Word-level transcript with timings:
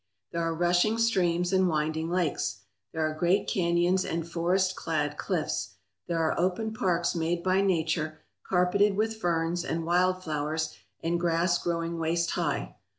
There 0.31 0.41
are 0.41 0.55
rushing 0.55 0.97
streams 0.97 1.53
and 1.53 1.67
winding 1.69 2.09
lakes. 2.09 2.61
There 2.91 3.05
are 3.07 3.13
great 3.13 3.47
canyons 3.47 4.03
and 4.03 4.27
forest 4.27 4.75
clad 4.75 5.15
cliffs. 5.15 5.75
There 6.07 6.17
are 6.17 6.39
open 6.39 6.73
parks 6.73 7.13
made 7.13 7.43
by 7.43 7.61
Nature 7.61 8.19
carpeted 8.41 8.95
with 8.97 9.17
ferns 9.17 9.63
and 9.63 9.85
wild 9.85 10.23
flowers 10.23 10.73
and 11.03 11.19
grass 11.19 11.59
growing 11.59 11.99
waist 11.99 12.31
high. 12.31 12.77